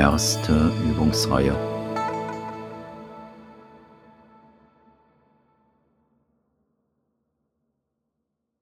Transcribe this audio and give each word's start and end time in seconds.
Erste 0.00 0.72
Übungsreihe. 0.82 1.52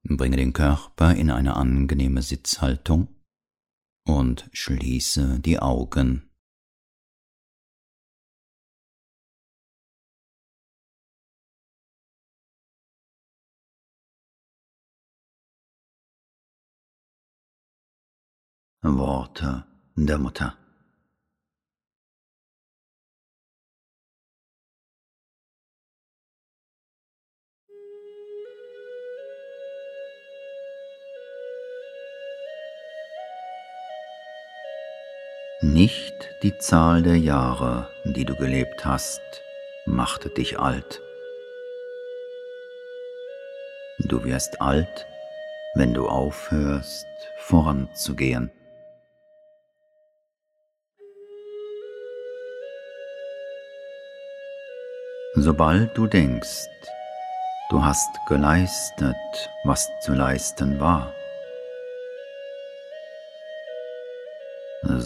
Bringe 0.03 0.35
den 0.35 0.51
Körper 0.51 1.15
in 1.15 1.31
eine 1.31 1.55
angenehme 1.55 2.23
Sitzhaltung 2.23 3.07
und 4.05 4.49
schließe 4.51 5.39
die 5.39 5.59
Augen. 5.59 6.29
Worte 18.81 19.65
der 19.95 20.17
Mutter. 20.17 20.58
Nicht 35.73 36.35
die 36.41 36.57
Zahl 36.57 37.03
der 37.03 37.19
Jahre, 37.19 37.89
die 38.03 38.25
du 38.25 38.35
gelebt 38.35 38.85
hast, 38.85 39.21
machte 39.85 40.29
dich 40.29 40.57
alt. 40.57 40.99
Du 43.99 44.23
wirst 44.23 44.61
alt, 44.61 45.05
wenn 45.75 45.93
du 45.93 46.07
aufhörst, 46.07 47.05
voranzugehen. 47.37 48.49
Sobald 55.35 55.95
du 55.95 56.07
denkst, 56.07 56.67
du 57.69 57.85
hast 57.85 58.09
geleistet, 58.27 59.15
was 59.65 59.87
zu 60.01 60.13
leisten 60.13 60.79
war, 60.79 61.13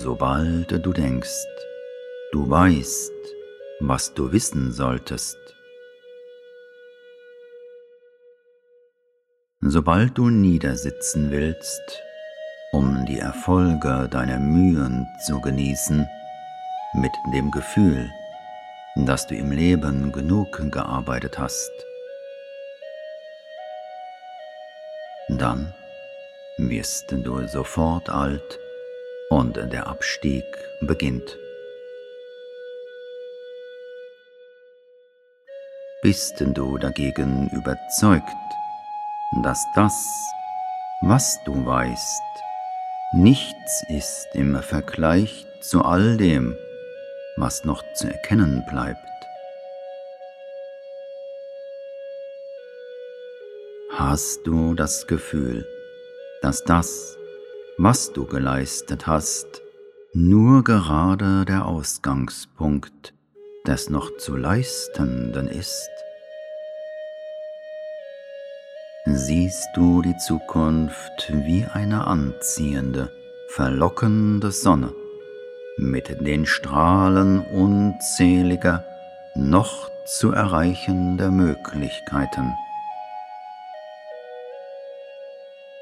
sobald 0.03 0.69
du 0.85 0.91
denkst, 0.91 1.47
du 2.33 2.49
weißt, 2.49 3.13
was 3.79 4.13
du 4.13 4.33
wissen 4.33 4.73
solltest, 4.73 5.37
sobald 9.61 10.17
du 10.17 10.29
niedersitzen 10.29 11.31
willst, 11.31 12.03
um 12.73 13.05
die 13.05 13.19
Erfolge 13.19 14.09
deiner 14.11 14.39
Mühen 14.39 15.07
zu 15.25 15.39
genießen, 15.39 16.05
mit 16.95 17.13
dem 17.33 17.49
Gefühl, 17.49 18.11
dass 19.07 19.25
du 19.25 19.35
im 19.35 19.51
Leben 19.51 20.11
genug 20.11 20.69
gearbeitet 20.69 21.39
hast, 21.39 21.71
dann 25.29 25.73
wirst 26.57 27.09
du 27.09 27.47
sofort 27.47 28.09
alt 28.09 28.59
und 29.33 29.55
der 29.55 29.87
Abstieg 29.87 30.45
beginnt. 30.81 31.39
Bist 36.03 36.39
du 36.39 36.77
dagegen 36.77 37.49
überzeugt, 37.49 38.25
dass 39.41 39.65
das, 39.75 39.93
was 41.01 41.39
du 41.45 41.65
weißt, 41.65 42.21
nichts 43.13 43.83
ist 43.89 44.27
im 44.33 44.61
Vergleich 44.61 45.47
zu 45.61 45.83
all 45.83 46.17
dem, 46.17 46.55
was 47.37 47.65
noch 47.65 47.81
zu 47.95 48.07
erkennen 48.07 48.63
bleibt. 48.69 48.99
Hast 53.97 54.41
du 54.45 54.75
das 54.75 55.07
Gefühl, 55.07 55.65
dass 56.43 56.63
das, 56.63 57.17
was 57.77 58.13
du 58.13 58.25
geleistet 58.25 59.07
hast, 59.07 59.61
nur 60.13 60.63
gerade 60.63 61.45
der 61.45 61.65
Ausgangspunkt 61.65 63.13
des 63.65 63.89
noch 63.89 64.17
zu 64.17 64.35
leistenden 64.35 65.47
ist? 65.47 65.89
Siehst 69.05 69.67
du 69.75 70.01
die 70.01 70.17
Zukunft 70.17 71.31
wie 71.45 71.65
eine 71.65 72.07
anziehende, 72.07 73.11
verlockende 73.49 74.51
Sonne? 74.51 74.93
mit 75.77 76.25
den 76.25 76.45
Strahlen 76.45 77.39
unzähliger, 77.39 78.85
noch 79.35 79.89
zu 80.05 80.31
erreichender 80.31 81.31
Möglichkeiten. 81.31 82.53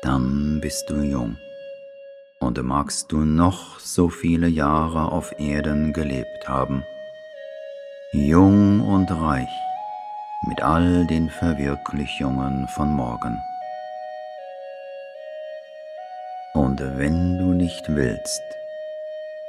Dann 0.01 0.59
bist 0.61 0.89
du 0.89 0.95
jung 1.01 1.37
und 2.41 2.61
magst 2.61 3.11
du 3.11 3.19
noch 3.19 3.79
so 3.79 4.09
viele 4.09 4.47
Jahre 4.47 5.11
auf 5.11 5.33
Erden 5.39 5.93
gelebt 5.93 6.49
haben, 6.49 6.83
jung 8.11 8.81
und 8.81 9.09
reich 9.09 9.49
mit 10.47 10.61
all 10.61 11.07
den 11.07 11.29
Verwirklichungen 11.29 12.67
von 12.67 12.91
morgen. 12.91 13.39
Und 16.53 16.81
wenn 16.81 17.37
du 17.37 17.53
nicht 17.53 17.87
willst, 17.87 18.41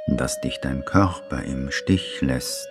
dass 0.07 0.39
dich 0.41 0.59
dein 0.59 0.85
Körper 0.85 1.43
im 1.43 1.71
Stich 1.71 2.21
lässt. 2.21 2.69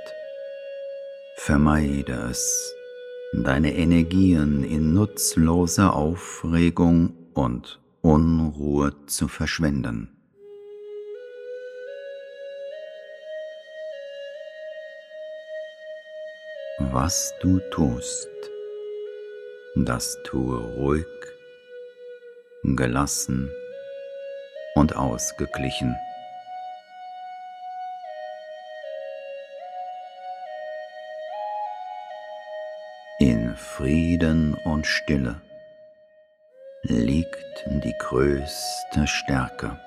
Vermeide 1.37 2.13
es, 2.31 2.75
deine 3.33 3.75
Energien 3.75 4.65
in 4.65 4.93
nutzloser 4.93 5.97
Aufregung 5.97 7.15
und 7.35 7.81
Unruhe 8.03 8.93
zu 9.07 9.29
verschwenden. 9.29 10.12
Was 16.95 17.33
du 17.41 17.59
tust, 17.71 18.29
das 19.77 20.19
tue 20.25 20.59
ruhig, 20.59 21.07
gelassen 22.65 23.51
und 24.75 24.95
ausgeglichen. 24.95 25.97
In 33.21 33.57
Frieden 33.57 34.53
und 34.67 34.87
Stille 34.87 35.41
liegt 36.83 37.65
die 37.67 37.95
größte 38.01 39.07
Stärke. 39.07 39.79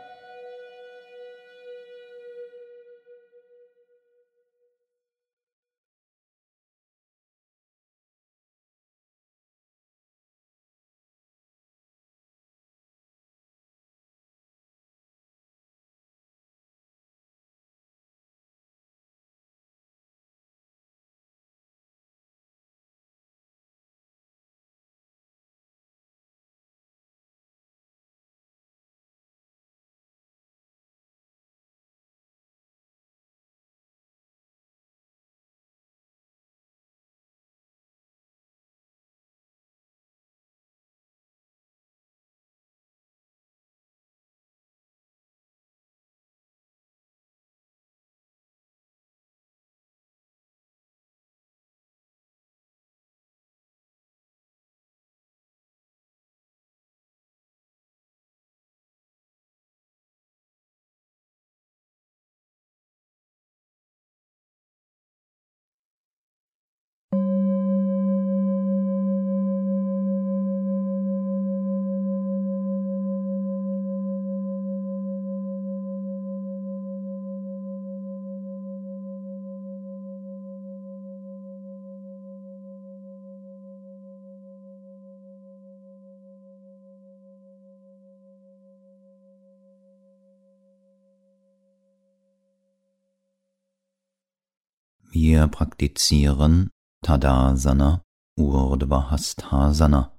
Wir 95.18 95.48
praktizieren 95.48 96.72
Tadasana 97.02 98.04
Urdhvasthasana, 98.38 100.14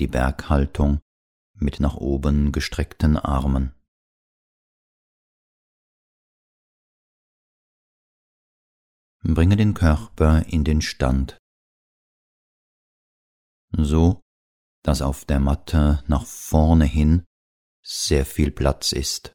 die 0.00 0.08
Berghaltung 0.08 0.98
mit 1.54 1.78
nach 1.78 1.94
oben 1.94 2.50
gestreckten 2.50 3.16
Armen. 3.16 3.72
Bringe 9.22 9.54
den 9.54 9.74
Körper 9.74 10.44
in 10.46 10.64
den 10.64 10.82
Stand, 10.82 11.38
so 13.70 14.20
dass 14.82 15.00
auf 15.00 15.24
der 15.24 15.38
Matte 15.38 16.02
nach 16.08 16.26
vorne 16.26 16.86
hin 16.86 17.24
sehr 17.84 18.26
viel 18.26 18.50
Platz 18.50 18.90
ist. 18.90 19.32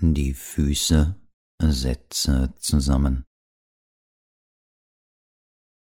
Die 0.00 0.34
Füße 0.34 1.14
setze 1.62 2.52
zusammen. 2.58 3.24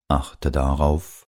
Achte 0.10 0.52
darauf, 0.52 1.28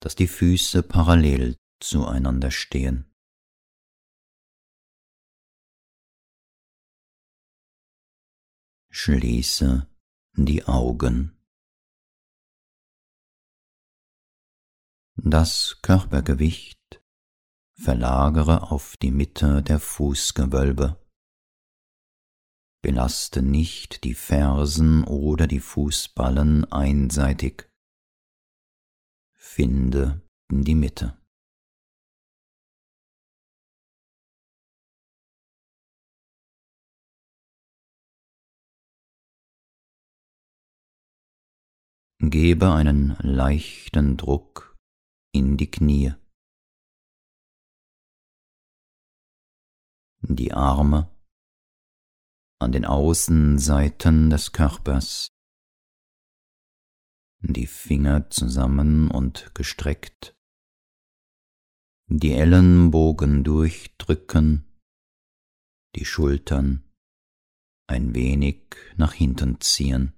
dass 0.00 0.14
die 0.14 0.28
Füße 0.28 0.84
parallel 0.84 1.56
zueinander 1.80 2.52
stehen. 2.52 3.12
Schließe 8.92 9.88
die 10.34 10.64
Augen. 10.64 11.36
Das 15.16 15.80
Körpergewicht 15.82 17.02
verlagere 17.74 18.70
auf 18.70 18.96
die 18.96 19.10
Mitte 19.10 19.62
der 19.62 19.80
Fußgewölbe. 19.80 20.96
Belaste 22.82 23.42
nicht 23.42 24.04
die 24.04 24.14
Fersen 24.14 25.04
oder 25.04 25.46
die 25.46 25.60
Fußballen 25.60 26.64
einseitig. 26.72 27.70
Finde 29.34 30.22
die 30.50 30.74
Mitte. 30.74 31.20
Gebe 42.22 42.72
einen 42.72 43.16
leichten 43.20 44.16
Druck 44.16 44.76
in 45.32 45.56
die 45.56 45.70
Knie. 45.70 46.14
Die 50.22 50.52
Arme 50.52 51.10
an 52.60 52.72
den 52.72 52.84
Außenseiten 52.84 54.28
des 54.28 54.52
Körpers, 54.52 55.32
die 57.40 57.66
Finger 57.66 58.28
zusammen 58.28 59.10
und 59.10 59.54
gestreckt, 59.54 60.36
die 62.06 62.32
Ellenbogen 62.32 63.44
durchdrücken, 63.44 64.66
die 65.96 66.04
Schultern 66.04 66.84
ein 67.86 68.14
wenig 68.14 68.76
nach 68.96 69.14
hinten 69.14 69.60
ziehen. 69.60 70.12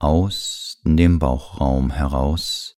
Aus 0.00 0.80
dem 0.84 1.18
Bauchraum 1.18 1.90
heraus 1.90 2.73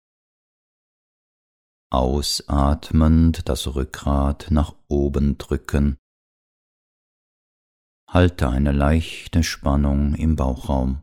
Ausatmend 1.96 3.48
das 3.48 3.74
Rückgrat 3.74 4.48
nach 4.52 4.76
oben 4.90 5.38
drücken. 5.38 5.96
Halte 8.10 8.50
eine 8.50 8.74
leichte 8.74 9.44
Spannung 9.44 10.14
im 10.16 10.36
Bauchraum. 10.36 11.02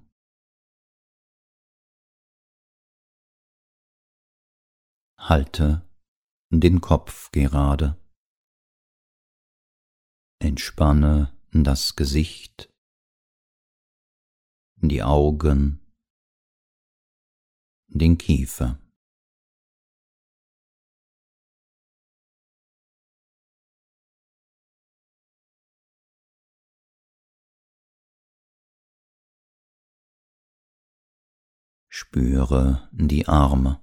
Halte 5.19 5.81
den 6.50 6.83
Kopf 6.83 7.31
gerade. 7.33 7.99
Entspanne 10.41 11.35
das 11.53 11.97
Gesicht, 11.97 12.69
die 14.77 15.03
Augen, 15.03 15.81
den 17.87 18.19
Kiefer. 18.19 18.81
Spüre 32.05 32.91
die 32.91 33.29
Arme. 33.29 33.81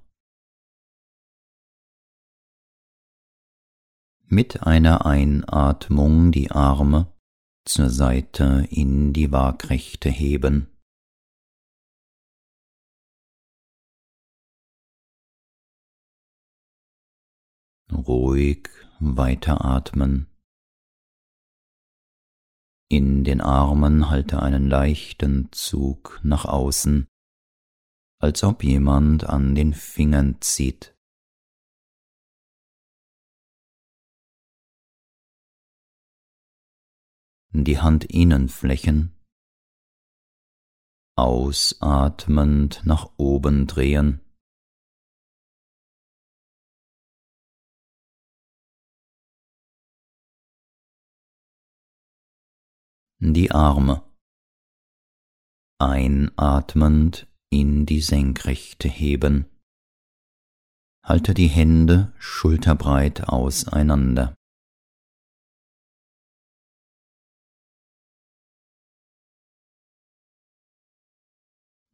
Mit 4.25 4.61
einer 4.63 5.05
Einatmung 5.05 6.33
die 6.33 6.51
Arme 6.51 7.11
zur 7.65 7.89
Seite 7.89 8.67
in 8.69 9.13
die 9.13 9.31
Waagrechte 9.31 10.09
heben. 10.09 10.67
Ruhig 17.89 18.67
weiteratmen. 18.99 20.27
In 22.89 23.23
den 23.23 23.39
Armen 23.39 24.09
halte 24.09 24.43
einen 24.43 24.67
leichten 24.67 25.49
Zug 25.53 26.19
nach 26.21 26.43
außen 26.43 27.07
als 28.21 28.43
ob 28.43 28.63
jemand 28.63 29.23
an 29.23 29.55
den 29.55 29.73
Fingern 29.73 30.41
zieht. 30.41 30.95
Die 37.51 37.81
Handinnenflächen 37.81 39.15
ausatmend 41.17 42.81
nach 42.85 43.11
oben 43.17 43.67
drehen. 43.67 44.21
Die 53.21 53.51
Arme 53.51 54.09
einatmend 55.81 57.27
in 57.51 57.85
die 57.85 58.01
Senkrechte 58.01 58.87
heben. 58.87 59.45
Halte 61.03 61.33
die 61.33 61.47
Hände 61.47 62.13
schulterbreit 62.19 63.29
auseinander. 63.29 64.35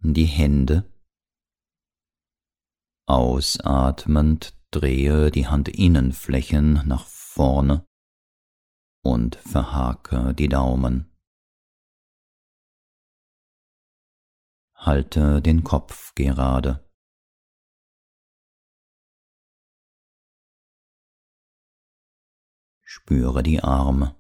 Die 0.02 0.26
Hände 0.26 0.92
Ausatmend 3.08 4.58
drehe 4.72 5.30
die 5.30 5.48
Handinnenflächen 5.48 6.88
nach 6.88 7.06
vorne 7.06 7.86
und 9.04 9.36
verhake 9.36 10.34
die 10.34 10.50
Daumen. 10.50 11.15
Halte 14.86 15.42
den 15.42 15.64
Kopf 15.64 16.14
gerade. 16.16 16.88
Spüre 22.84 23.44
die 23.44 23.62
Arme. 23.62 24.16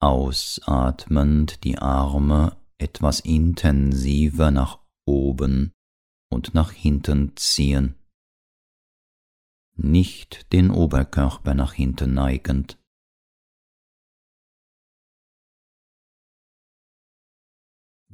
Ausatmend 0.00 1.64
die 1.64 1.78
Arme 1.78 2.56
etwas 2.78 3.20
intensiver 3.20 4.50
nach 4.50 4.84
oben 5.06 5.72
und 6.30 6.54
nach 6.54 6.72
hinten 6.72 7.36
ziehen. 7.36 7.94
Nicht 9.76 10.52
den 10.52 10.70
Oberkörper 10.70 11.54
nach 11.54 11.72
hinten 11.72 12.14
neigend. 12.14 12.78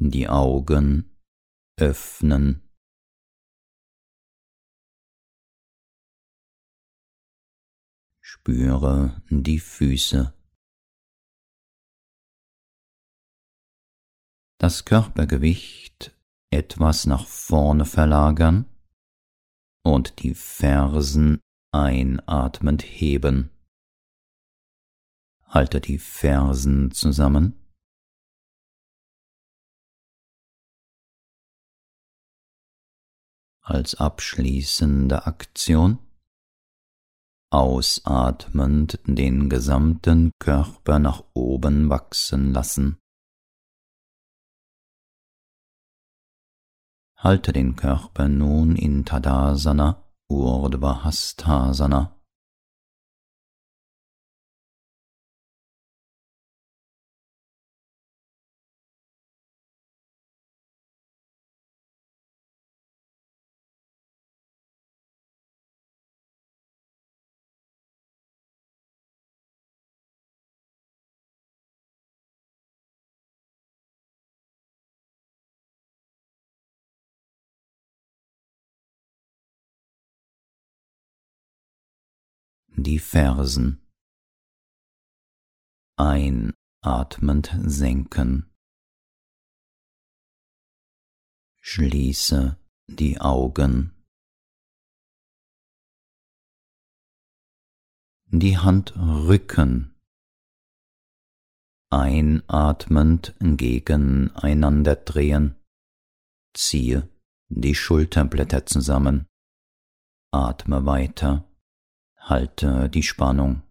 Die 0.00 0.28
Augen 0.28 1.14
öffnen. 1.76 2.66
Spüre 8.22 9.22
die 9.28 9.60
Füße. 9.60 10.32
Das 14.58 14.86
Körpergewicht 14.86 16.16
etwas 16.50 17.06
nach 17.06 17.26
vorne 17.26 17.84
verlagern 17.84 18.64
und 19.84 20.22
die 20.22 20.34
Fersen 20.34 21.40
einatmend 21.72 22.82
heben. 22.82 23.50
Halte 25.44 25.80
die 25.80 25.98
Fersen 25.98 26.90
zusammen. 26.90 27.59
Als 33.62 33.94
abschließende 33.94 35.26
Aktion 35.26 35.98
ausatmend 37.52 39.00
den 39.04 39.50
gesamten 39.50 40.30
Körper 40.38 40.98
nach 40.98 41.24
oben 41.34 41.90
wachsen 41.90 42.52
lassen. 42.52 42.98
Halte 47.16 47.52
den 47.52 47.76
Körper 47.76 48.28
nun 48.28 48.76
in 48.76 49.04
Tadasana, 49.04 50.10
Urdhva 50.28 51.04
Hastasana. 51.04 52.19
Die 82.82 82.98
Fersen. 82.98 83.86
Einatmend 85.96 87.54
senken. 87.64 88.50
Schließe 91.60 92.58
die 92.88 93.20
Augen. 93.20 93.92
Die 98.26 98.56
Hand 98.58 98.96
rücken. 98.96 99.94
Einatmend 101.90 103.34
gegeneinander 103.40 104.96
drehen. 104.96 105.56
Ziehe 106.54 107.08
die 107.48 107.74
Schulterblätter 107.74 108.64
zusammen. 108.64 109.26
Atme 110.32 110.86
weiter. 110.86 111.49
Halte 112.30 112.88
die 112.88 113.02
Spannung. 113.02 113.62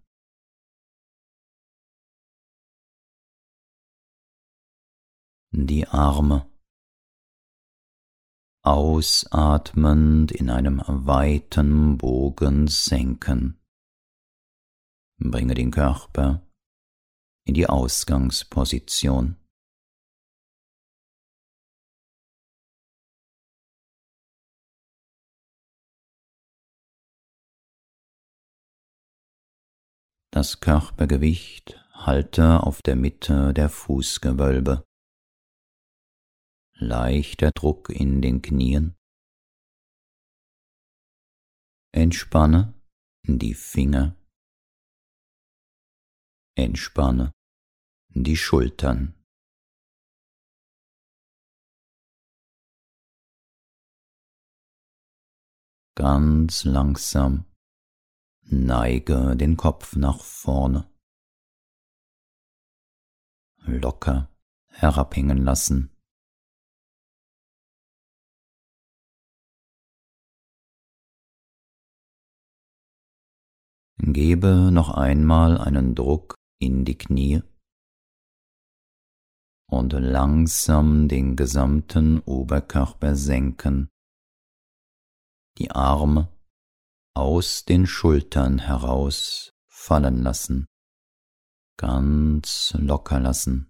Die 5.52 5.88
Arme. 5.88 6.46
Ausatmend 8.62 10.34
in 10.34 10.50
einem 10.50 10.84
weiten 10.86 11.98
Bogen 11.98 12.68
senken. 12.68 13.62
Bringe 15.20 15.54
den 15.54 15.72
Körper 15.72 16.46
in 17.46 17.54
die 17.54 17.68
Ausgangsposition. 17.68 19.38
Das 30.40 30.62
Körpergewicht 30.62 31.76
halte 31.92 32.64
auf 32.64 32.82
der 32.82 32.96
Mitte 32.96 33.54
der 33.54 33.68
Fußgewölbe. 33.68 34.86
Leichter 36.76 37.52
Druck 37.52 37.90
in 37.90 38.22
den 38.22 38.42
Knien. 38.42 38.96
Entspanne 41.92 42.74
die 43.28 43.54
Finger. 43.54 44.16
Entspanne 46.56 47.34
die 48.08 48.38
Schultern. 48.38 49.22
Ganz 55.98 56.64
langsam 56.64 57.49
Neige 58.52 59.36
den 59.36 59.58
Kopf 59.58 59.96
nach 59.96 60.24
vorne. 60.24 60.90
Locker 63.58 64.28
herabhängen 64.70 65.44
lassen. 65.44 65.96
Gebe 73.98 74.72
noch 74.72 74.90
einmal 74.90 75.60
einen 75.60 75.94
Druck 75.94 76.34
in 76.60 76.86
die 76.86 76.98
Knie 76.98 77.44
und 79.70 79.94
langsam 79.94 81.08
den 81.08 81.36
gesamten 81.36 82.20
Oberkörper 82.22 83.16
senken, 83.16 83.90
die 85.60 85.70
Arme 85.70 86.30
aus 87.20 87.66
den 87.66 87.86
Schultern 87.86 88.60
heraus 88.60 89.52
fallen 89.68 90.24
lassen, 90.24 90.68
ganz 91.78 92.74
locker 92.78 93.20
lassen. 93.20 93.66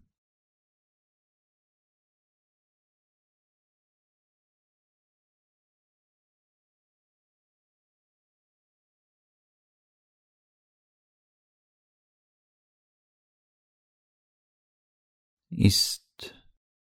Ist 15.51 16.05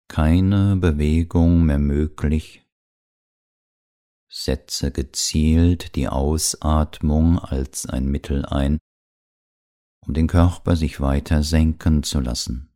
keine 0.10 0.75
Bewegung 0.75 1.65
mehr 1.65 1.79
möglich, 1.79 2.61
Setze 4.33 4.93
gezielt 4.93 5.95
die 5.97 6.07
Ausatmung 6.07 7.38
als 7.38 7.85
ein 7.85 8.05
Mittel 8.05 8.45
ein, 8.45 8.79
um 10.07 10.13
den 10.13 10.27
Körper 10.27 10.77
sich 10.77 11.01
weiter 11.01 11.43
senken 11.43 12.01
zu 12.03 12.21
lassen. 12.21 12.73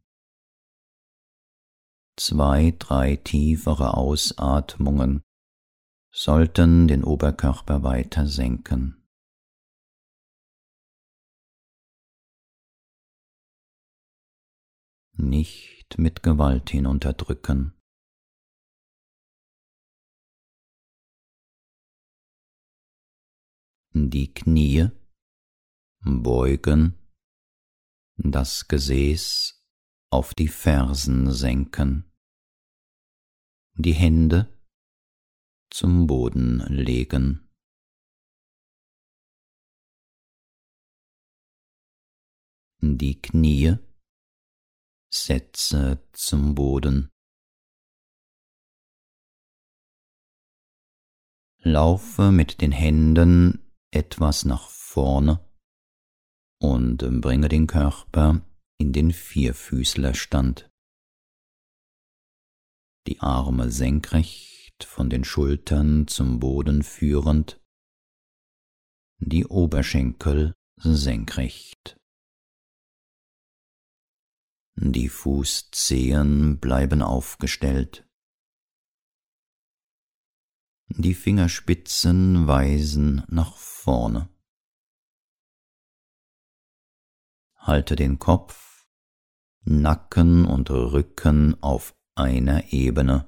Zwei, 2.17 2.75
drei 2.77 3.15
tiefere 3.15 3.95
Ausatmungen 3.95 5.21
sollten 6.11 6.89
den 6.89 7.05
Oberkörper 7.05 7.83
weiter 7.83 8.27
senken. 8.27 9.07
Nicht 15.13 15.97
mit 15.97 16.21
Gewalt 16.21 16.69
hinunterdrücken. 16.69 17.74
Die 23.97 24.33
Knie, 24.33 24.89
beugen, 26.01 26.99
das 28.17 28.67
Gesäß 28.67 29.63
auf 30.11 30.33
die 30.33 30.49
Fersen 30.49 31.31
senken, 31.31 32.11
die 33.75 33.93
Hände 33.93 34.61
zum 35.71 36.07
Boden 36.07 36.59
legen. 36.67 37.49
Die 42.81 43.21
Knie 43.21 43.77
setze 45.09 46.05
zum 46.11 46.53
Boden. 46.53 47.09
Laufe 51.59 52.33
mit 52.33 52.59
den 52.59 52.73
Händen 52.73 53.64
etwas 53.95 54.43
nach 54.45 54.69
vorne 54.69 55.39
und 56.61 56.97
bringe 57.21 57.47
den 57.47 57.65
Körper 57.65 58.41
in 58.77 58.91
den 58.91 59.11
Vierfüßlerstand. 59.11 60.69
Die 63.07 63.19
Arme 63.21 63.71
senkrecht 63.71 64.83
von 64.83 65.09
den 65.09 65.23
Schultern 65.23 66.07
zum 66.07 66.39
Boden 66.39 66.83
führend, 66.83 67.61
die 69.19 69.45
Oberschenkel 69.45 70.53
senkrecht. 70.77 71.97
Die 74.75 75.07
Fußzehen 75.07 76.59
bleiben 76.59 77.01
aufgestellt. 77.01 78.04
Die 80.89 81.15
Fingerspitzen 81.15 82.47
weisen 82.47 83.23
nach 83.27 83.57
vorne. 83.57 84.29
Halte 87.55 87.95
den 87.95 88.19
Kopf, 88.19 88.85
Nacken 89.63 90.45
und 90.45 90.69
Rücken 90.69 91.61
auf 91.63 91.95
einer 92.13 92.71
Ebene. 92.71 93.27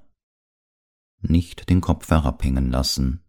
Nicht 1.19 1.69
den 1.69 1.81
Kopf 1.81 2.09
herabhängen 2.09 2.69
lassen. 2.69 3.23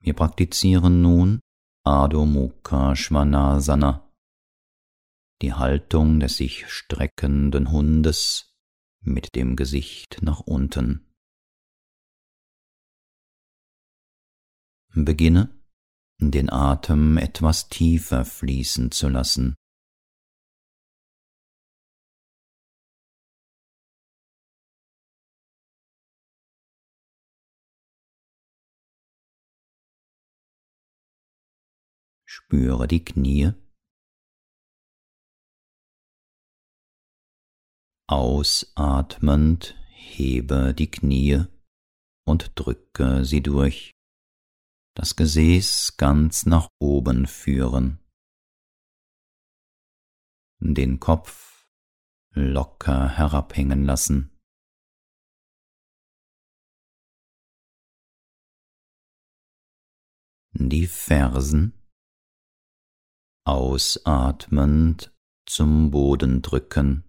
Wir 0.00 0.14
praktizieren 0.14 1.00
nun 1.00 1.40
Adho 1.84 2.26
Mukha 2.26 2.96
Svanasana, 2.96 4.12
die 5.42 5.54
Haltung 5.54 6.18
des 6.18 6.38
sich 6.38 6.68
streckenden 6.68 7.70
Hundes 7.70 8.56
mit 9.00 9.36
dem 9.36 9.54
Gesicht 9.54 10.18
nach 10.22 10.40
unten. 10.40 11.09
Beginne, 14.94 15.56
den 16.18 16.50
Atem 16.50 17.16
etwas 17.16 17.68
tiefer 17.68 18.24
fließen 18.24 18.90
zu 18.90 19.08
lassen. 19.08 19.54
Spüre 32.26 32.88
die 32.88 33.04
Knie. 33.04 33.52
Ausatmend 38.08 39.76
hebe 39.90 40.74
die 40.74 40.90
Knie 40.90 41.44
und 42.24 42.52
drücke 42.56 43.24
sie 43.24 43.40
durch. 43.40 43.92
Das 45.00 45.16
Gesäß 45.16 45.96
ganz 45.96 46.44
nach 46.44 46.68
oben 46.78 47.26
führen. 47.26 48.00
Den 50.58 51.00
Kopf 51.00 51.66
locker 52.32 53.08
herabhängen 53.08 53.86
lassen. 53.86 54.38
Die 60.52 60.86
Fersen 60.86 61.72
ausatmend 63.46 65.16
zum 65.46 65.92
Boden 65.92 66.42
drücken. 66.42 67.04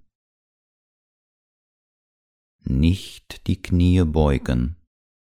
Nicht 2.62 3.48
die 3.48 3.62
Knie 3.62 4.05
beugen, 4.05 4.77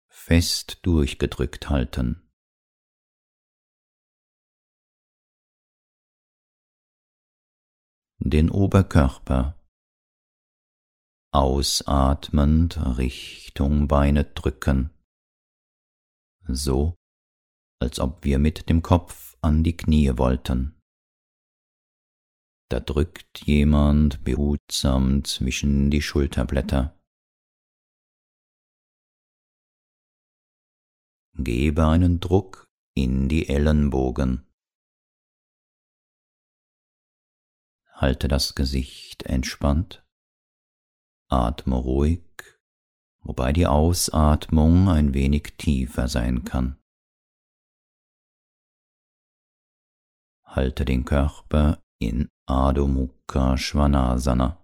fest 0.09 0.79
durchgedrückt 0.81 1.69
halten. 1.69 2.24
Den 8.27 8.51
Oberkörper 8.51 9.63
ausatmend 11.31 12.79
Richtung 12.97 13.87
Beine 13.87 14.25
drücken, 14.25 14.89
so 16.49 16.95
als 17.83 18.01
ob 18.01 18.25
wir 18.25 18.39
mit 18.39 18.71
dem 18.71 18.81
Kopf 18.81 19.37
an 19.43 19.63
die 19.63 19.77
Knie 19.77 20.17
wollten. 20.17 20.81
Da 22.71 22.81
drückt 22.81 23.45
jemand 23.45 24.25
behutsam 24.25 25.23
zwischen 25.25 25.91
die 25.91 26.01
Schulterblätter. 26.01 26.99
Gebe 31.37 31.87
einen 31.87 32.21
Druck 32.21 32.65
in 32.97 33.29
die 33.29 33.51
Ellenbogen. 33.51 34.47
Halte 37.95 38.27
das 38.27 38.57
Gesicht 38.57 39.23
entspannt. 39.23 40.05
Atme 41.31 41.77
ruhig, 41.77 42.25
wobei 43.21 43.53
die 43.53 43.69
Ausatmung 43.69 44.89
ein 44.89 45.15
wenig 45.15 45.55
tiefer 45.57 46.09
sein 46.09 46.45
kann. 46.45 46.77
Halte 50.45 50.85
den 50.85 51.05
Körper 51.05 51.83
in 52.01 52.29
Adho 52.47 52.89
Mukha 52.89 53.57
Svanasana. 53.57 54.64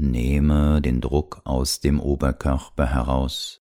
Nehme 0.00 0.80
den 0.80 1.00
Druck 1.00 1.42
aus 1.44 1.80
dem 1.80 1.98
Oberkörper 1.98 2.86
heraus, 2.86 3.66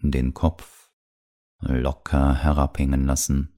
den 0.00 0.34
Kopf 0.34 0.90
locker 1.60 2.34
herabhängen 2.34 3.06
lassen, 3.06 3.56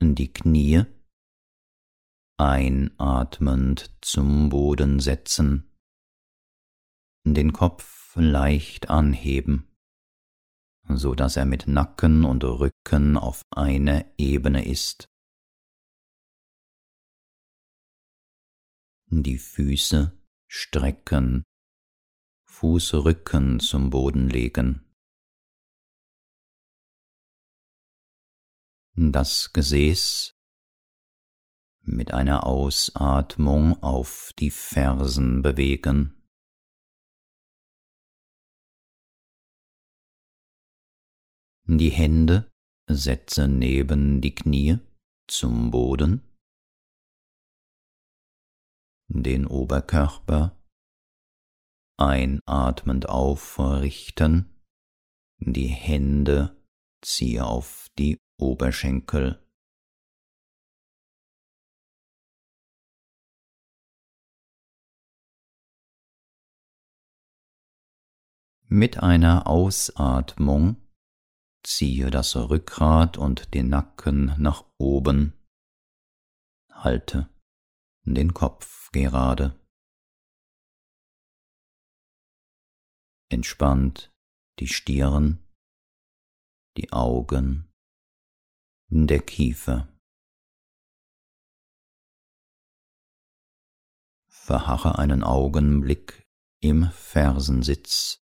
die 0.00 0.32
Knie 0.32 0.84
einatmend 2.36 3.96
zum 4.00 4.48
Boden 4.48 4.98
setzen, 4.98 5.72
den 7.24 7.52
Kopf 7.52 8.16
leicht 8.16 8.90
anheben, 8.90 9.72
so 10.88 11.14
dass 11.14 11.36
er 11.36 11.44
mit 11.44 11.68
Nacken 11.68 12.24
und 12.24 12.42
Rücken 12.42 13.16
auf 13.16 13.42
einer 13.52 14.04
Ebene 14.18 14.66
ist. 14.66 15.08
Die 19.08 19.38
Füße 19.38 20.18
strecken, 20.48 21.44
Fußrücken 22.46 23.60
zum 23.60 23.90
Boden 23.90 24.28
legen. 24.28 24.82
Das 28.94 29.52
Gesäß 29.52 30.32
mit 31.82 32.12
einer 32.12 32.46
Ausatmung 32.46 33.82
auf 33.82 34.32
die 34.38 34.50
Fersen 34.50 35.42
bewegen. 35.42 36.12
Die 41.68 41.90
Hände 41.90 42.50
setze 42.88 43.48
neben 43.48 44.20
die 44.20 44.34
Knie 44.34 44.78
zum 45.28 45.70
Boden 45.70 46.22
den 49.08 49.46
Oberkörper 49.46 50.56
einatmend 51.98 53.08
aufrichten, 53.08 54.62
die 55.38 55.68
Hände 55.68 56.56
ziehe 57.02 57.44
auf 57.44 57.88
die 57.98 58.18
Oberschenkel. 58.38 59.42
Mit 68.68 68.98
einer 68.98 69.46
Ausatmung 69.46 70.76
ziehe 71.64 72.10
das 72.10 72.34
Rückgrat 72.34 73.16
und 73.16 73.54
den 73.54 73.68
Nacken 73.68 74.34
nach 74.38 74.64
oben. 74.76 75.32
Halte 76.72 77.30
den 78.14 78.34
Kopf 78.34 78.90
gerade. 78.92 79.58
Entspannt 83.28 84.12
die 84.58 84.68
Stirn, 84.68 85.44
die 86.76 86.92
Augen, 86.92 87.70
der 88.88 89.20
Kiefer. 89.20 89.88
Verharre 94.28 94.98
einen 94.98 95.24
Augenblick 95.24 96.26
im 96.60 96.90
Fersensitz. 96.92 98.25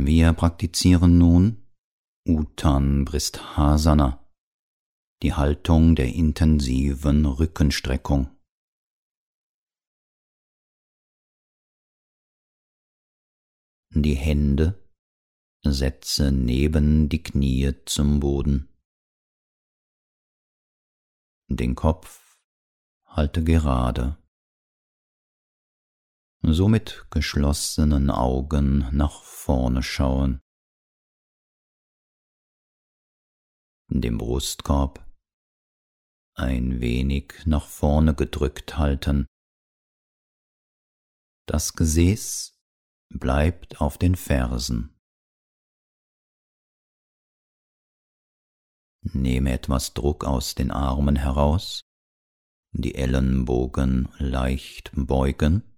Wir 0.00 0.32
praktizieren 0.32 1.18
nun 1.18 1.66
Uttan 2.24 3.04
Bristhasana, 3.04 4.24
die 5.24 5.34
Haltung 5.34 5.96
der 5.96 6.14
intensiven 6.14 7.26
Rückenstreckung. 7.26 8.30
Die 13.90 14.14
Hände 14.14 14.88
setze 15.64 16.30
neben 16.30 17.08
die 17.08 17.24
Knie 17.24 17.74
zum 17.84 18.20
Boden. 18.20 18.68
Den 21.48 21.74
Kopf 21.74 22.38
halte 23.04 23.42
gerade. 23.42 24.16
So 26.42 26.68
mit 26.68 27.06
geschlossenen 27.10 28.10
Augen 28.10 28.88
nach 28.92 29.22
vorne 29.22 29.82
schauen. 29.82 30.40
Den 33.90 34.18
Brustkorb 34.18 35.04
ein 36.34 36.80
wenig 36.80 37.34
nach 37.46 37.66
vorne 37.66 38.14
gedrückt 38.14 38.78
halten. 38.78 39.26
Das 41.46 41.72
Gesäß 41.72 42.56
bleibt 43.08 43.80
auf 43.80 43.98
den 43.98 44.14
Fersen. 44.14 44.94
Nehme 49.02 49.52
etwas 49.52 49.94
Druck 49.94 50.24
aus 50.24 50.54
den 50.54 50.70
Armen 50.70 51.16
heraus, 51.16 51.80
die 52.72 52.94
Ellenbogen 52.94 54.08
leicht 54.18 54.92
beugen 54.94 55.77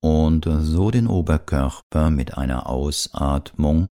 und 0.00 0.44
so 0.44 0.90
den 0.90 1.06
Oberkörper 1.06 2.10
mit 2.10 2.36
einer 2.38 2.66
Ausatmung 2.68 3.88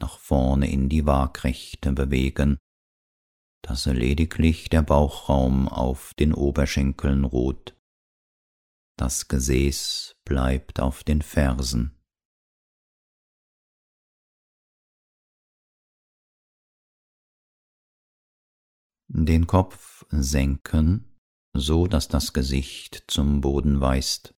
nach 0.00 0.18
vorne 0.18 0.70
in 0.70 0.88
die 0.88 1.06
Waagrechte 1.06 1.92
bewegen, 1.92 2.58
dass 3.62 3.86
lediglich 3.86 4.70
der 4.70 4.82
Bauchraum 4.82 5.68
auf 5.68 6.14
den 6.14 6.32
Oberschenkeln 6.32 7.24
ruht. 7.24 7.76
Das 8.98 9.28
Gesäß 9.28 10.16
bleibt 10.24 10.80
auf 10.80 11.04
den 11.04 11.22
Fersen. 11.22 11.96
Den 19.12 19.46
Kopf 19.46 20.06
senken, 20.10 21.18
so 21.52 21.86
dass 21.86 22.08
das 22.08 22.32
Gesicht 22.32 23.04
zum 23.08 23.40
Boden 23.40 23.80
weist. 23.80 24.34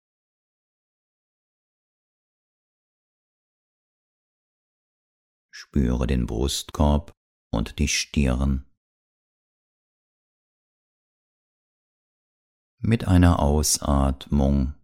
Spüre 5.72 6.08
den 6.08 6.26
Brustkorb 6.26 7.12
und 7.52 7.78
die 7.78 7.86
Stirn. 7.86 8.66
Mit 12.80 13.06
einer 13.06 13.38
Ausatmung 13.38 14.74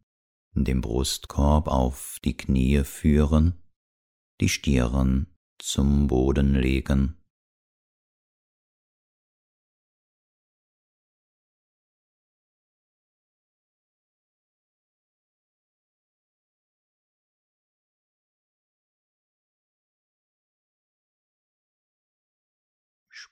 den 0.53 0.81
Brustkorb 0.81 1.67
auf 1.67 2.21
die 2.25 2.37
Knie 2.37 2.85
führen, 2.85 3.61
die 4.41 4.49
Stirn 4.49 5.27
zum 5.59 6.07
Boden 6.07 6.55
legen. 6.55 7.21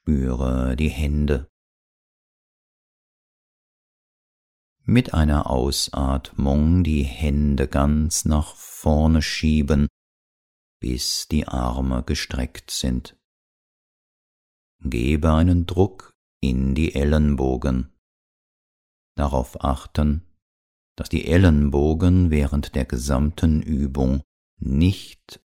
Spüre 0.07 0.77
die 0.77 0.91
Hände. 0.91 1.51
Mit 4.83 5.15
einer 5.15 5.49
Ausatmung 5.49 6.85
die 6.85 7.05
Hände 7.05 7.69
ganz 7.69 8.27
nach 8.27 8.55
vorne 8.55 9.23
schieben, 9.23 9.89
bis 10.79 11.27
die 11.29 11.49
Arme 11.49 12.03
gestreckt 12.03 12.71
sind. 12.71 13.17
Gebe 14.81 15.33
einen 15.33 15.65
Druck 15.65 16.13
in 16.43 16.75
die 16.75 16.95
Ellenbogen. 16.95 17.99
Darauf 19.17 19.65
achten, 19.65 20.37
dass 20.97 21.09
die 21.09 21.27
Ellenbogen 21.27 22.29
während 22.29 22.75
der 22.75 22.85
gesamten 22.85 23.63
Übung 23.63 24.23
nicht 24.59 25.43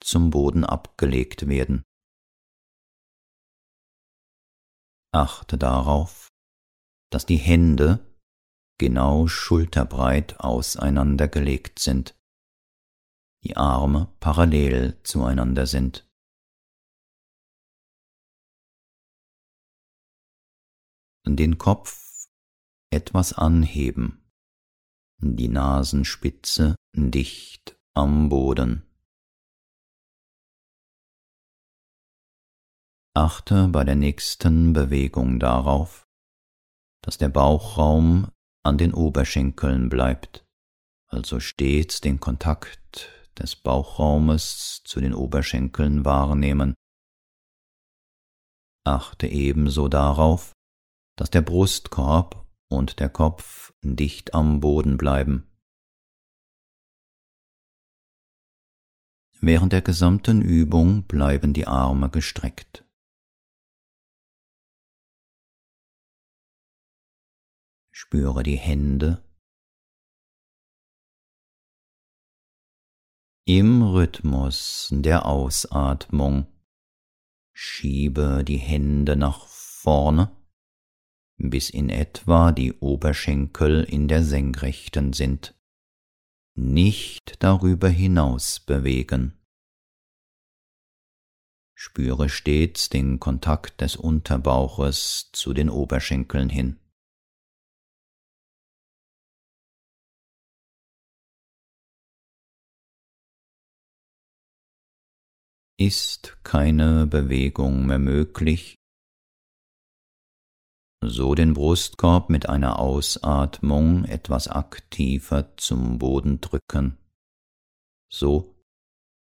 zum 0.00 0.30
Boden 0.30 0.64
abgelegt 0.64 1.46
werden. 1.46 1.84
Achte 5.12 5.56
darauf, 5.56 6.28
dass 7.10 7.24
die 7.24 7.36
Hände 7.36 8.04
genau 8.78 9.26
schulterbreit 9.26 10.38
auseinandergelegt 10.40 11.78
sind, 11.78 12.14
die 13.44 13.56
Arme 13.56 14.14
parallel 14.20 15.00
zueinander 15.02 15.66
sind. 15.66 16.08
Den 21.26 21.58
Kopf 21.58 22.26
etwas 22.90 23.34
anheben, 23.34 24.30
die 25.20 25.48
Nasenspitze 25.48 26.74
dicht 26.94 27.78
am 27.94 28.30
Boden. 28.30 28.87
Achte 33.18 33.66
bei 33.66 33.82
der 33.82 33.96
nächsten 33.96 34.72
Bewegung 34.72 35.40
darauf, 35.40 36.06
dass 37.02 37.18
der 37.18 37.28
Bauchraum 37.28 38.30
an 38.62 38.78
den 38.78 38.94
Oberschenkeln 38.94 39.88
bleibt, 39.88 40.46
also 41.08 41.40
stets 41.40 42.00
den 42.00 42.20
Kontakt 42.20 43.10
des 43.36 43.56
Bauchraumes 43.56 44.82
zu 44.84 45.00
den 45.00 45.14
Oberschenkeln 45.14 46.04
wahrnehmen. 46.04 46.74
Achte 48.84 49.26
ebenso 49.26 49.88
darauf, 49.88 50.52
dass 51.16 51.28
der 51.28 51.42
Brustkorb 51.42 52.46
und 52.68 53.00
der 53.00 53.08
Kopf 53.08 53.72
dicht 53.82 54.32
am 54.32 54.60
Boden 54.60 54.96
bleiben. 54.96 55.50
Während 59.40 59.72
der 59.72 59.82
gesamten 59.82 60.40
Übung 60.40 61.02
bleiben 61.02 61.52
die 61.52 61.66
Arme 61.66 62.10
gestreckt. 62.10 62.84
Spüre 68.10 68.42
die 68.42 68.56
Hände. 68.56 69.22
Im 73.46 73.82
Rhythmus 73.82 74.88
der 74.90 75.26
Ausatmung 75.26 76.46
schiebe 77.52 78.44
die 78.44 78.56
Hände 78.56 79.14
nach 79.14 79.46
vorne, 79.46 80.34
bis 81.36 81.68
in 81.68 81.90
etwa 81.90 82.50
die 82.52 82.72
Oberschenkel 82.72 83.84
in 83.84 84.08
der 84.08 84.24
Senkrechten 84.24 85.12
sind. 85.12 85.54
Nicht 86.54 87.42
darüber 87.42 87.90
hinaus 87.90 88.58
bewegen. 88.58 89.38
Spüre 91.74 92.30
stets 92.30 92.88
den 92.88 93.20
Kontakt 93.20 93.82
des 93.82 93.96
Unterbauches 93.96 95.28
zu 95.32 95.52
den 95.52 95.68
Oberschenkeln 95.68 96.48
hin. 96.48 96.80
Ist 105.78 106.36
keine 106.42 107.06
Bewegung 107.06 107.86
mehr 107.86 108.00
möglich, 108.00 108.74
so 111.04 111.34
den 111.34 111.54
Brustkorb 111.54 112.28
mit 112.30 112.48
einer 112.48 112.78
Ausatmung 112.80 114.04
etwas 114.04 114.48
aktiver 114.48 115.56
zum 115.56 115.98
Boden 115.98 116.40
drücken, 116.40 116.98
so 118.12 118.56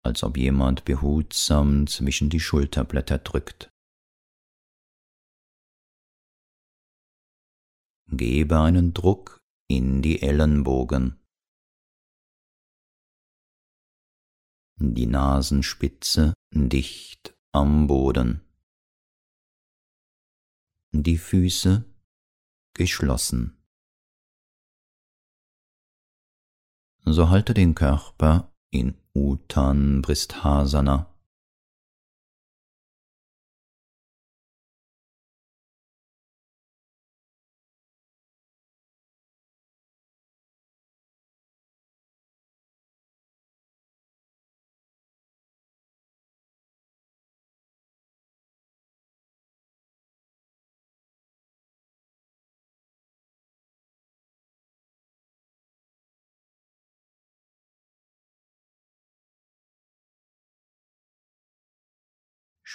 als 0.03 0.23
ob 0.23 0.37
jemand 0.37 0.85
behutsam 0.85 1.87
zwischen 1.87 2.29
die 2.29 2.39
Schulterblätter 2.39 3.17
drückt. 3.17 3.69
Gebe 8.11 8.59
einen 8.59 8.93
Druck 8.93 9.39
in 9.67 10.03
die 10.03 10.21
Ellenbogen. 10.21 11.19
Die 14.77 15.07
Nasenspitze 15.07 16.33
dicht 16.51 17.35
am 17.51 17.87
Boden, 17.87 18.41
die 20.91 21.17
Füße 21.17 21.85
geschlossen. 22.73 23.57
So 27.05 27.29
halte 27.29 27.53
den 27.53 27.75
Körper 27.75 28.51
in 28.71 28.97
Utan 29.13 30.01
Bristhasana. 30.01 31.14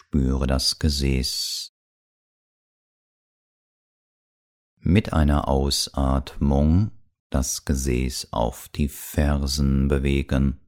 Spüre 0.02 0.46
das 0.46 0.78
Gesäß. 0.78 1.76
Mit 4.78 5.12
einer 5.12 5.46
Ausatmung 5.46 6.90
das 7.28 7.66
Gesäß 7.66 8.32
auf 8.32 8.70
die 8.70 8.88
Fersen 8.88 9.88
bewegen. 9.88 10.58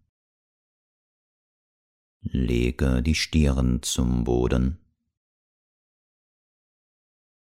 Lege 2.20 3.02
die 3.02 3.14
Stirn 3.14 3.82
zum 3.82 4.24
Boden. 4.24 4.78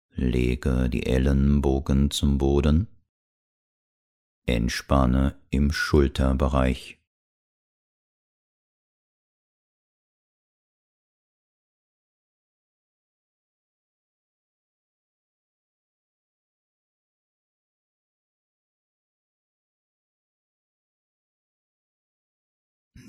Lege 0.10 0.90
die 0.90 1.06
Ellenbogen 1.06 2.10
zum 2.10 2.40
Boden. 2.40 2.88
Entspanne 4.48 5.40
im 5.52 5.72
Schulterbereich. 5.72 7.00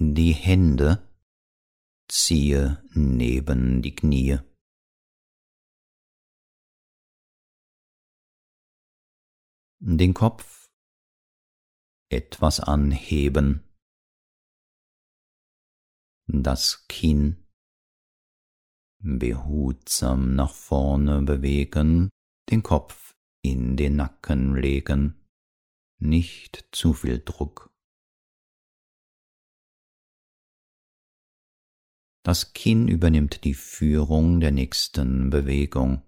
Die 0.01 0.33
Hände, 0.33 1.05
ziehe 2.09 2.83
neben 2.95 3.83
die 3.83 3.95
Knie. 3.95 4.39
Den 9.81 10.15
Kopf 10.15 10.69
etwas 12.11 12.61
anheben, 12.61 13.65
das 16.27 16.87
Kinn 16.89 17.45
behutsam 19.01 20.35
nach 20.35 20.55
vorne 20.55 21.23
bewegen, 21.23 22.11
den 22.51 22.63
Kopf 22.63 23.15
in 23.43 23.77
den 23.77 23.97
Nacken 23.97 24.55
legen, 24.55 25.27
nicht 25.99 26.69
zu 26.73 26.95
viel 26.95 27.23
Druck. 27.25 27.73
Das 32.29 32.53
Kinn 32.53 32.89
übernimmt 32.89 33.45
die 33.45 33.55
Führung 33.55 34.41
der 34.41 34.53
nächsten 34.53 35.31
Bewegung. 35.31 36.03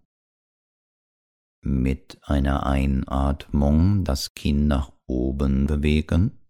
Mit 1.64 2.18
einer 2.20 2.66
Einatmung 2.66 4.04
das 4.04 4.35
Kinn 4.35 4.66
nach 4.66 4.92
oben 5.06 5.66
bewegen, 5.66 6.46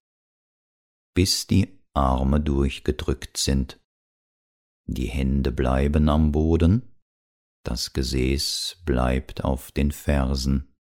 bis 1.15 1.47
die 1.47 1.81
Arme 1.95 2.41
durchgedrückt 2.41 3.37
sind. 3.37 3.81
Die 4.87 5.07
Hände 5.07 5.53
bleiben 5.53 6.09
am 6.09 6.33
Boden, 6.33 6.97
das 7.65 7.93
Gesäß 7.93 8.83
bleibt 8.85 9.45
auf 9.45 9.71
den 9.71 9.93
Fersen, 9.93 10.75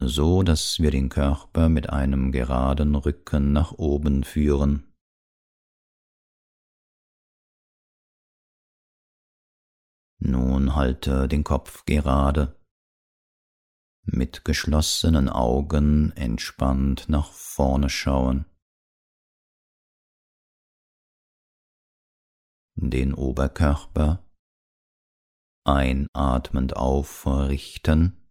so 0.00 0.42
dass 0.42 0.78
wir 0.78 0.90
den 0.90 1.10
Körper 1.10 1.68
mit 1.68 1.90
einem 1.90 2.32
geraden 2.32 2.94
Rücken 2.94 3.52
nach 3.52 3.72
oben 3.72 4.24
führen. 4.24 4.87
Nun 10.20 10.74
halte 10.74 11.28
den 11.28 11.44
Kopf 11.44 11.84
gerade, 11.84 12.58
mit 14.02 14.44
geschlossenen 14.44 15.28
Augen 15.28 16.12
entspannt 16.12 17.08
nach 17.08 17.30
vorne 17.32 17.90
schauen. 17.90 18.46
Den 22.74 23.12
Oberkörper 23.12 24.24
einatmend 25.64 26.76
aufrichten, 26.76 28.28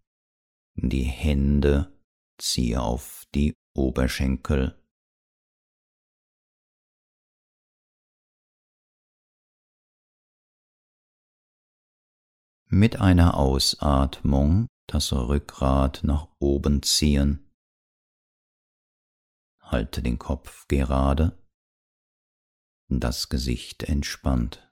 die 0.74 1.04
Hände 1.04 1.96
ziehe 2.38 2.82
auf 2.82 3.26
die 3.36 3.54
Oberschenkel. 3.76 4.82
Mit 12.70 13.00
einer 13.00 13.38
Ausatmung 13.38 14.68
das 14.88 15.14
Rückgrat 15.14 16.02
nach 16.04 16.28
oben 16.40 16.84
ziehen. 16.84 17.50
Halte 19.62 20.02
den 20.02 20.18
Kopf 20.18 20.68
gerade, 20.68 21.38
das 22.90 23.30
Gesicht 23.30 23.84
entspannt. 23.84 24.64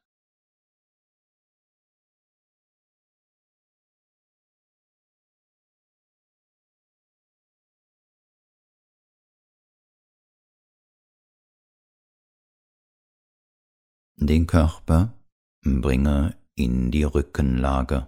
Den 14.18 14.48
Körper 14.48 15.14
bringe 15.62 16.36
in 16.56 16.90
die 16.90 17.04
Rückenlage. 17.04 18.08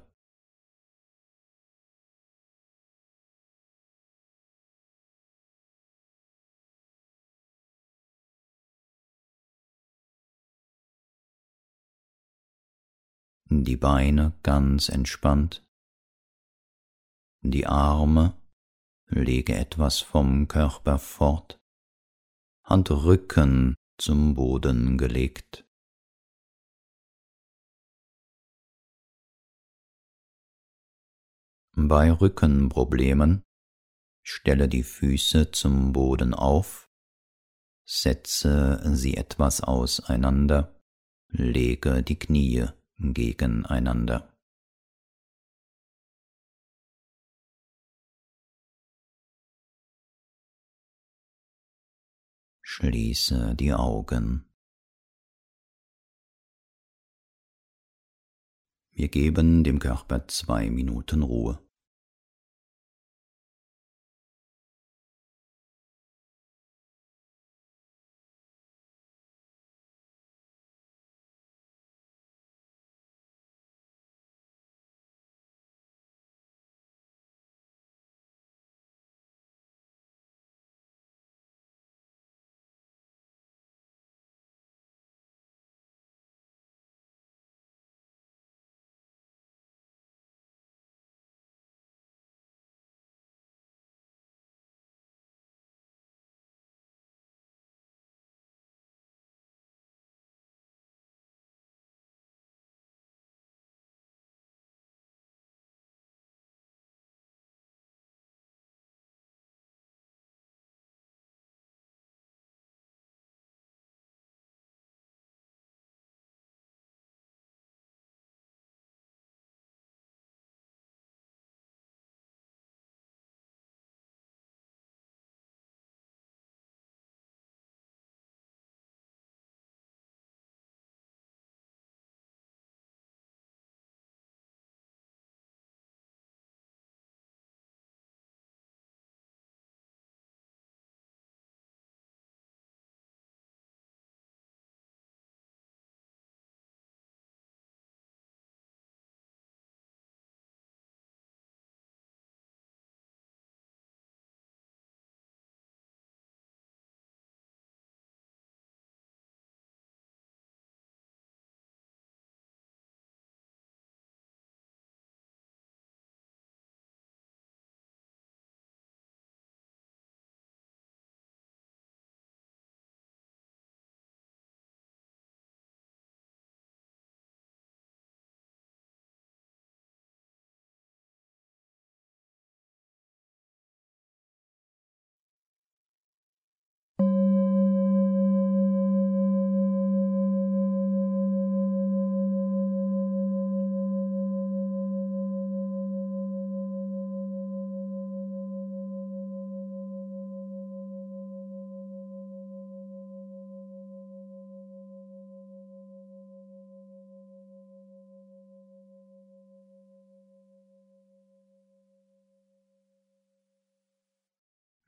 Die 13.50 13.78
Beine 13.78 14.34
ganz 14.44 14.90
entspannt, 14.90 15.66
die 17.42 17.66
Arme 17.66 18.34
lege 19.08 19.56
etwas 19.56 20.00
vom 20.00 20.48
Körper 20.48 21.00
fort, 21.00 21.58
Handrücken 22.64 23.76
zum 23.98 24.36
Boden 24.36 24.98
gelegt. 24.98 25.67
Bei 31.80 32.12
Rückenproblemen 32.12 33.44
stelle 34.24 34.68
die 34.68 34.82
Füße 34.82 35.52
zum 35.52 35.94
Boden 35.94 36.34
auf, 36.34 36.90
setze 37.86 38.82
sie 38.96 39.16
etwas 39.16 39.62
auseinander, 39.62 40.82
lege 41.28 42.02
die 42.02 42.18
Knie 42.18 42.66
gegeneinander. 42.98 44.36
Schließe 52.64 53.54
die 53.54 53.74
Augen. 53.74 54.52
Wir 58.94 59.10
geben 59.10 59.64
dem 59.64 59.78
Körper 59.78 60.28
zwei 60.28 60.72
Minuten 60.72 61.22
Ruhe. 61.22 61.67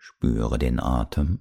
Spüre 0.10 0.58
den 0.58 0.80
Atem. 0.80 1.40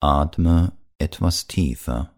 Atme 0.00 0.76
etwas 0.98 1.46
tiefer. 1.46 2.14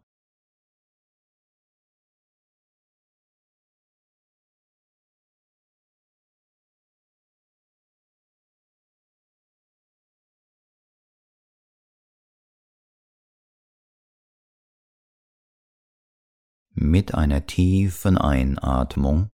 Mit 16.87 17.15
einer 17.15 17.47
tiefen 17.47 18.19
Einatmung 18.19 19.31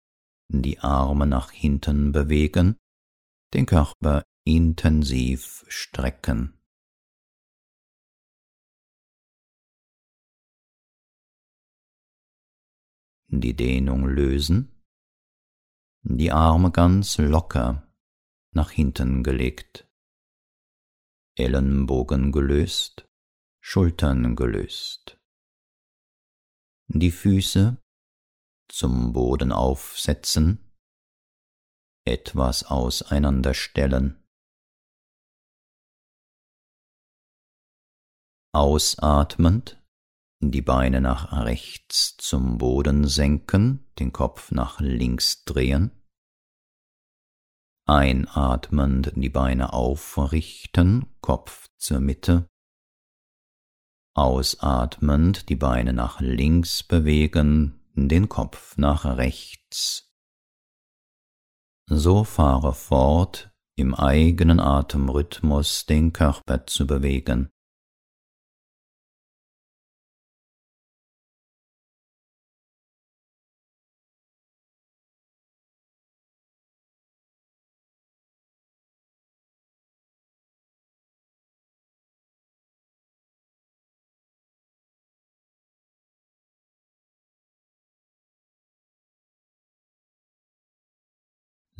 die 0.48 0.80
Arme 0.80 1.26
nach 1.26 1.50
hinten 1.50 2.12
bewegen, 2.12 2.76
den 3.54 3.64
Körper 3.64 4.22
intensiv 4.44 5.64
strecken. 5.66 6.60
Die 13.28 13.56
Dehnung 13.56 14.06
lösen, 14.06 14.84
die 16.02 16.30
Arme 16.30 16.70
ganz 16.70 17.16
locker 17.16 17.90
nach 18.52 18.72
hinten 18.72 19.22
gelegt, 19.22 19.88
Ellenbogen 21.34 22.30
gelöst, 22.30 23.08
Schultern 23.62 24.36
gelöst 24.36 25.17
die 26.88 27.10
Füße 27.10 27.76
zum 28.70 29.12
Boden 29.12 29.52
aufsetzen, 29.52 30.74
etwas 32.06 32.64
auseinanderstellen. 32.64 34.24
Ausatmend 38.54 39.78
die 40.40 40.62
Beine 40.62 41.00
nach 41.00 41.32
rechts 41.44 42.16
zum 42.16 42.58
Boden 42.58 43.06
senken, 43.06 43.90
den 43.98 44.12
Kopf 44.12 44.52
nach 44.52 44.80
links 44.80 45.44
drehen. 45.44 45.90
Einatmend 47.86 49.12
die 49.16 49.30
Beine 49.30 49.72
aufrichten, 49.72 51.06
Kopf 51.20 51.68
zur 51.76 52.00
Mitte. 52.00 52.48
Ausatmend 54.18 55.48
die 55.48 55.54
Beine 55.54 55.92
nach 55.92 56.18
links 56.18 56.82
bewegen, 56.82 57.80
den 57.94 58.28
Kopf 58.28 58.76
nach 58.76 59.04
rechts. 59.04 60.12
So 61.86 62.24
fahre 62.24 62.74
fort, 62.74 63.52
im 63.76 63.94
eigenen 63.94 64.58
Atemrhythmus 64.58 65.86
den 65.86 66.12
Körper 66.12 66.66
zu 66.66 66.84
bewegen. 66.84 67.48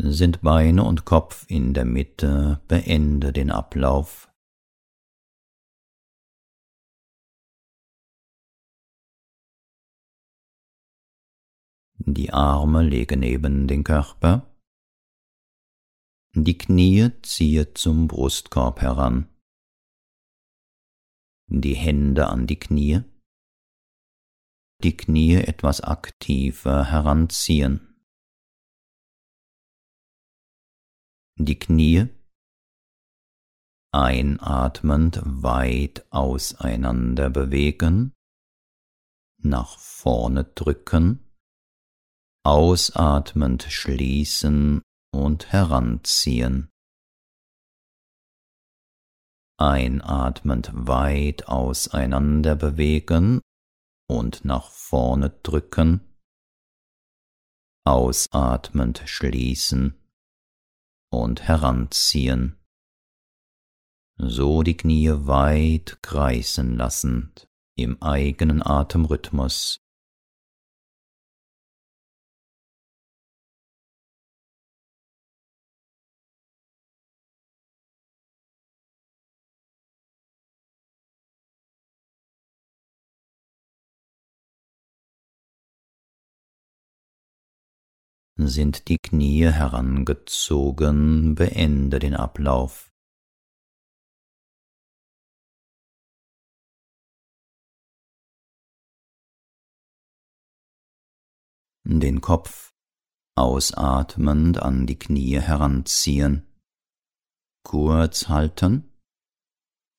Sind 0.01 0.43
Beine 0.43 0.85
und 0.85 1.05
Kopf 1.05 1.45
in 1.49 1.75
der 1.75 1.85
Mitte, 1.85 2.63
beende 2.69 3.33
den 3.33 3.51
Ablauf. 3.51 4.33
Die 11.97 12.33
Arme 12.33 12.85
lege 12.85 13.17
neben 13.17 13.67
den 13.67 13.83
Körper. 13.83 14.57
Die 16.33 16.57
Knie 16.57 17.11
ziehe 17.23 17.75
zum 17.75 18.07
Brustkorb 18.07 18.81
heran. 18.81 19.29
Die 21.51 21.75
Hände 21.75 22.29
an 22.29 22.47
die 22.47 22.61
Knie. 22.61 23.03
Die 24.85 24.97
Knie 24.97 25.35
etwas 25.35 25.81
aktiver 25.81 26.85
heranziehen. 26.85 27.88
Die 31.45 31.59
Knie, 31.59 32.09
einatmend 33.93 35.21
weit 35.25 36.07
auseinander 36.11 37.31
bewegen, 37.31 38.13
nach 39.39 39.79
vorne 39.79 40.45
drücken, 40.45 41.25
ausatmend 42.45 43.65
schließen 43.65 44.83
und 45.13 45.53
heranziehen. 45.53 46.69
Einatmend 49.61 50.71
weit 50.73 51.49
auseinander 51.49 52.55
bewegen 52.55 53.41
und 54.09 54.45
nach 54.45 54.71
vorne 54.71 55.31
drücken, 55.43 56.01
ausatmend 57.85 59.03
schließen 59.07 59.99
und 61.11 61.43
heranziehen, 61.43 62.59
so 64.17 64.63
die 64.63 64.77
Knie 64.77 65.11
weit 65.13 65.99
kreisen 66.03 66.77
lassend 66.77 67.49
im 67.77 68.03
eigenen 68.03 68.63
Atemrhythmus. 68.63 69.81
Sind 88.49 88.89
die 88.89 88.97
Knie 88.97 89.53
herangezogen, 89.53 91.35
beende 91.35 91.99
den 91.99 92.15
Ablauf. 92.15 92.91
Den 101.85 102.23
Kopf 102.23 102.73
ausatmend 103.37 104.63
an 104.63 104.87
die 104.87 104.99
Knie 104.99 105.41
heranziehen, 105.41 106.47
kurz 107.65 108.31
halten 108.31 108.99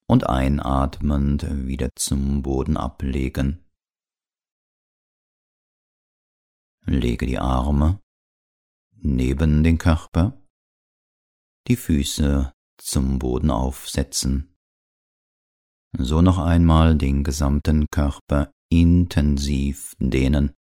und 0.08 0.28
einatmend 0.28 1.68
wieder 1.68 1.90
zum 1.96 2.42
Boden 2.42 2.78
ablegen. 2.78 3.64
Lege 6.88 7.28
die 7.28 7.38
Arme 7.38 8.02
neben 9.02 9.64
den 9.64 9.78
Körper, 9.78 10.42
die 11.68 11.76
Füße 11.76 12.52
zum 12.78 13.20
Boden 13.20 13.52
aufsetzen. 13.52 14.56
So 15.98 16.22
noch 16.22 16.38
einmal 16.38 16.98
den 16.98 17.24
gesamten 17.24 17.88
Körper 17.92 18.52
intensiv 18.72 19.94
dehnen. 20.00 20.54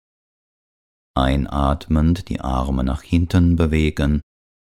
Einatmend 1.15 2.29
die 2.29 2.39
Arme 2.41 2.83
nach 2.83 3.01
hinten 3.01 3.55
bewegen, 3.55 4.21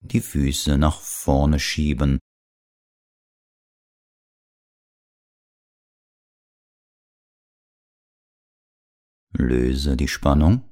die 0.00 0.20
Füße 0.20 0.76
nach 0.76 1.00
vorne 1.00 1.58
schieben. 1.58 2.18
Löse 9.34 9.96
die 9.96 10.08
Spannung 10.08 10.71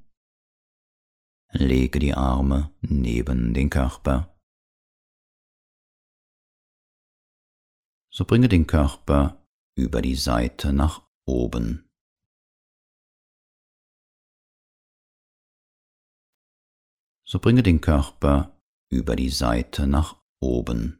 Lege 1.52 1.98
die 1.98 2.14
Arme 2.14 2.72
neben 2.80 3.52
den 3.54 3.70
Körper. 3.70 4.38
So 8.12 8.24
bringe 8.24 8.48
den 8.48 8.68
Körper 8.68 9.44
über 9.76 10.00
die 10.00 10.14
Seite 10.14 10.72
nach 10.72 11.08
oben. 11.26 11.90
So 17.24 17.40
bringe 17.40 17.64
den 17.64 17.80
Körper 17.80 18.56
über 18.88 19.16
die 19.16 19.30
Seite 19.30 19.88
nach 19.88 20.22
oben. 20.40 20.99